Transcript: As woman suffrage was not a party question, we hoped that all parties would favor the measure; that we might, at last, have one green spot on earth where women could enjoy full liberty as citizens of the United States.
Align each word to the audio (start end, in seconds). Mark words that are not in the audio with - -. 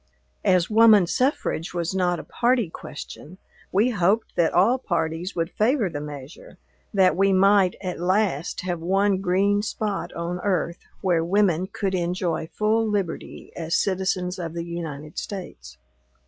As 0.43 0.67
woman 0.67 1.05
suffrage 1.05 1.75
was 1.75 1.93
not 1.93 2.19
a 2.19 2.23
party 2.23 2.71
question, 2.71 3.37
we 3.71 3.91
hoped 3.91 4.35
that 4.35 4.51
all 4.51 4.79
parties 4.79 5.35
would 5.35 5.51
favor 5.51 5.91
the 5.91 6.01
measure; 6.01 6.57
that 6.91 7.15
we 7.15 7.31
might, 7.31 7.75
at 7.83 7.99
last, 7.99 8.61
have 8.61 8.79
one 8.79 9.17
green 9.21 9.61
spot 9.61 10.11
on 10.13 10.39
earth 10.39 10.79
where 11.01 11.23
women 11.23 11.67
could 11.67 11.93
enjoy 11.93 12.47
full 12.47 12.83
liberty 12.89 13.51
as 13.55 13.75
citizens 13.77 14.39
of 14.39 14.55
the 14.55 14.65
United 14.65 15.19
States. 15.19 15.77